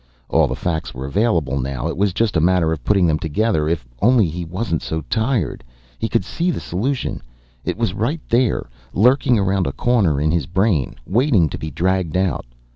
All 0.29 0.47
the 0.47 0.55
facts 0.55 0.95
were 0.95 1.05
available 1.05 1.59
now, 1.59 1.87
it 1.87 1.95
was 1.95 2.11
just 2.11 2.35
a 2.35 2.41
matter 2.41 2.71
of 2.71 2.83
putting 2.83 3.05
them 3.05 3.19
together. 3.19 3.69
If 3.69 3.85
only 4.01 4.25
he 4.27 4.43
wasn't 4.43 4.81
so 4.81 5.01
tired, 5.01 5.63
he 5.99 6.09
could 6.09 6.25
see 6.25 6.49
the 6.49 6.59
solution. 6.59 7.21
It 7.63 7.77
was 7.77 7.93
right 7.93 8.21
there, 8.27 8.67
lurking 8.93 9.37
around 9.37 9.67
a 9.67 9.71
corner 9.71 10.19
in 10.19 10.31
his 10.31 10.47
brain, 10.47 10.95
waiting 11.05 11.49
to 11.49 11.57
be 11.59 11.69
dragged 11.69 12.17
out. 12.17 12.47